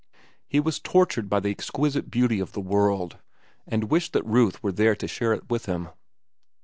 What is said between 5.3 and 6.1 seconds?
it with him.